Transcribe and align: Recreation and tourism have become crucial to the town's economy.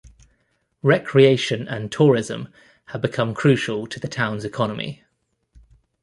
Recreation 0.81 1.67
and 1.67 1.91
tourism 1.91 2.47
have 2.85 3.03
become 3.03 3.35
crucial 3.35 3.85
to 3.85 3.99
the 3.99 4.07
town's 4.07 4.43
economy. 4.43 5.03